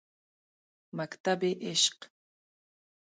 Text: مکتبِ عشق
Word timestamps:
مکتبِ 0.97 1.41
عشق 1.67 1.97